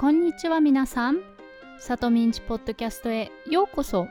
[0.00, 1.20] こんにちは皆さん。
[1.78, 4.08] さとみんちポッドキャストへようこそ。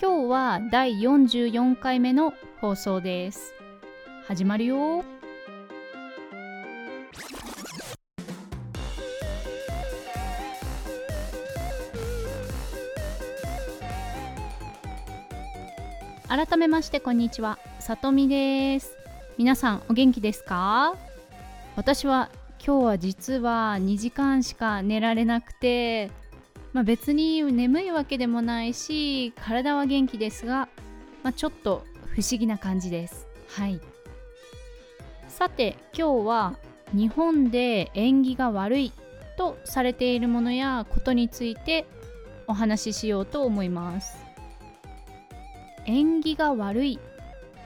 [0.00, 3.54] 今日は第44回目の放送です。
[4.28, 5.04] 始まるよ
[16.28, 18.96] 改めましてこんにちは、さとみです。
[19.38, 20.94] 皆さんお元気ですか？
[21.74, 22.30] 私は
[22.66, 26.10] 今日は実は2時間しか寝られなくて、
[26.72, 30.70] まあ、別に眠いわけでもないし体は元気ですが、
[31.22, 33.26] まあ、ちょっと不思議な感じです。
[33.48, 33.78] はい
[35.28, 36.56] さて今日は
[36.94, 38.92] 日本で縁起が悪い
[39.36, 41.84] とされているものやことについて
[42.46, 44.16] お話ししようと思います。
[45.84, 46.98] 縁起が悪い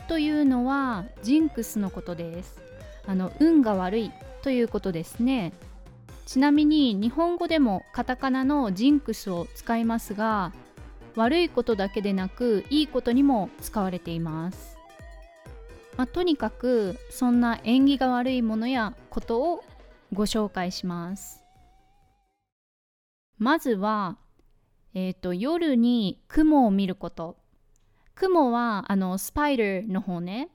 [0.09, 2.59] というのはジンクスのことです。
[3.07, 4.11] あの運が悪い
[4.43, 5.53] ということですね。
[6.27, 10.53] ちなみに日本語でもカタカナのジンクスを使いますが
[11.17, 14.77] 悪いことだけでなくいいことにも使われています、
[15.97, 19.65] まあ、とにかくそんな縁起が悪いものやことを
[20.13, 21.43] ご紹介します。
[23.39, 24.19] まずは、
[24.95, 27.37] えーと、夜に雲を見ること。
[28.15, 30.49] 雲はあのスパイダーの方ね。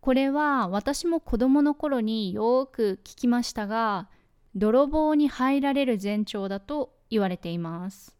[0.00, 4.08] これは私も子供の頃によく聞きましたが
[4.54, 8.16] 泥棒に入られる前兆だと言われています。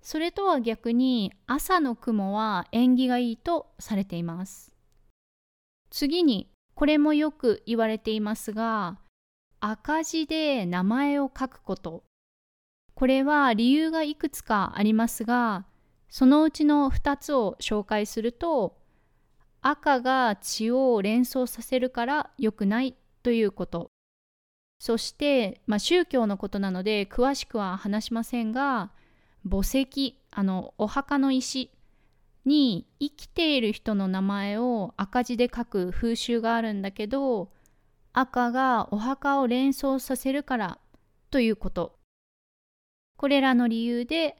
[0.00, 4.74] それとは逆に朝の雲は縁起がいいとされています。
[5.90, 8.98] 次にこれもよく言われていますが
[9.60, 12.04] 赤字で名前を書くこと。
[12.94, 15.66] これは理由がいくつかありますが
[16.08, 18.76] そのうちの2つを紹介すると
[19.62, 23.90] 赤が血を連想させるから良くないということ。
[24.80, 28.90] そして、まあ、宗教のことなので詳しくは話しませんが
[29.48, 31.70] 墓石あのお墓の石
[32.44, 37.52] に生きている人の名前を赤字で書く風習があるんだけど
[38.12, 40.78] 赤がお墓を連想させるから
[41.30, 41.96] ということ。
[43.16, 44.36] これらの理由で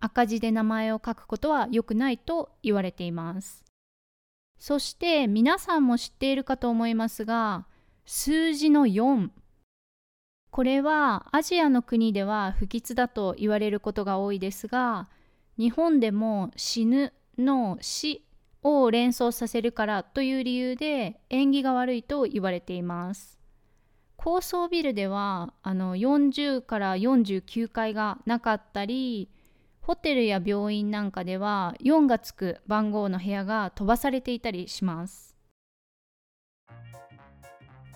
[0.00, 3.64] 赤字で名前を書くことは良くないと言われています。
[4.66, 7.66] そして皆さんも知っているかと思いますが
[8.06, 9.28] 数字の4
[10.50, 15.10] これはアジアの国では不吉だと言われることが多いですが
[15.58, 18.24] 日本でも死ぬの死
[18.62, 23.38] を連想させるからという理由で縁起が悪いと言われています。
[24.16, 29.28] 高層ビルではあの40から49階がなかったり
[29.86, 35.36] ホテルや病院なんかでは4がつく番号の部屋が飛ばされていたりします。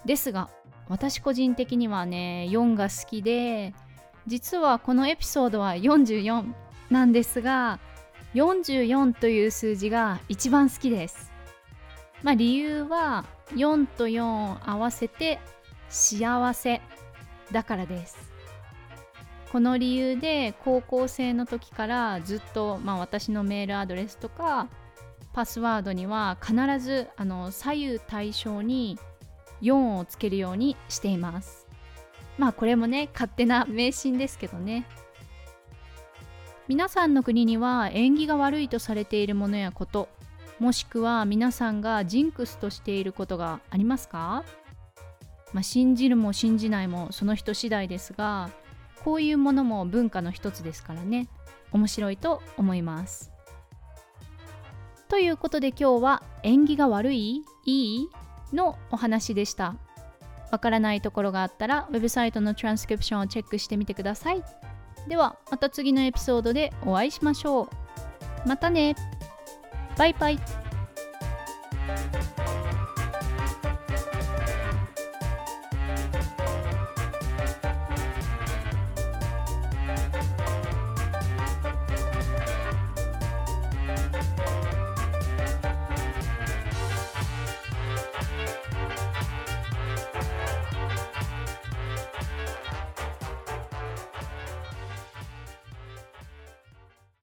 [0.05, 0.51] ですが
[0.89, 3.75] 私個人的にはね4が好きで
[4.27, 6.53] 実はこのエピソードは44
[6.91, 7.79] なんですが
[8.35, 11.33] 44という数字が一番好きです。
[12.23, 13.25] まあ理由は
[13.55, 15.39] 4と4を合わせて
[15.89, 16.83] 幸せ
[17.51, 18.38] だからです。
[19.53, 24.69] この理由で高校生の時からずっと、まあ、私のメールアドレスとか
[25.33, 28.99] パスワードには必ずあの左右対称に
[29.63, 31.67] 4をつけるようにしています。
[32.37, 34.87] まあこれもね勝手な迷信ですけどね。
[36.69, 40.09] 皆さんの国には縁起が悪いとされているものやこと
[40.59, 44.45] もしくは皆さんがジンクスとしていることがありますか、
[45.55, 48.51] まあ、信じるも信じないもその人次第ですが
[49.09, 51.29] こういうものも文化の一つですからね。
[51.73, 53.33] 面白いと思います。
[55.09, 58.09] ということで今日は縁起が悪いいい
[58.53, 59.77] のお話でした。
[60.53, 64.45] わからないところがあったらウェブサイトのトランスクリプションをチェックしてみてください。
[65.09, 67.69] ではまた次のエピソードでお会いしましょう。
[68.47, 68.95] またね。
[69.97, 70.39] バイバイ。